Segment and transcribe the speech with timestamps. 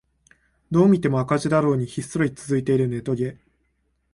[0.71, 3.37] どう見ても赤字だろうにひっそり続いているネトゲ